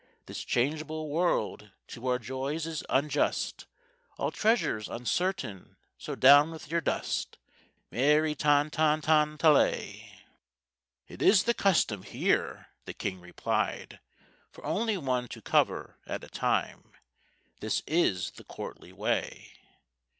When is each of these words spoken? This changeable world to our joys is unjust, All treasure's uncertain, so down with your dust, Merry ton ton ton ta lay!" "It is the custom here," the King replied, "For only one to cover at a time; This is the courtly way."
This 0.25 0.43
changeable 0.43 1.09
world 1.09 1.69
to 1.89 2.07
our 2.07 2.17
joys 2.17 2.65
is 2.65 2.81
unjust, 2.89 3.67
All 4.17 4.31
treasure's 4.31 4.89
uncertain, 4.89 5.75
so 5.95 6.15
down 6.15 6.49
with 6.49 6.71
your 6.71 6.81
dust, 6.81 7.37
Merry 7.91 8.33
ton 8.33 8.71
ton 8.71 9.01
ton 9.01 9.37
ta 9.37 9.51
lay!" 9.51 10.21
"It 11.07 11.21
is 11.21 11.43
the 11.43 11.53
custom 11.53 12.01
here," 12.01 12.69
the 12.85 12.95
King 12.95 13.19
replied, 13.19 13.99
"For 14.49 14.65
only 14.65 14.97
one 14.97 15.27
to 15.27 15.39
cover 15.39 15.99
at 16.07 16.23
a 16.23 16.29
time; 16.29 16.93
This 17.59 17.83
is 17.85 18.31
the 18.31 18.43
courtly 18.43 18.91
way." 18.91 19.53